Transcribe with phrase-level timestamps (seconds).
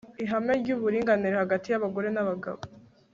[0.23, 2.59] ihame ry'uburinganire hagati y'abagore n'abagabo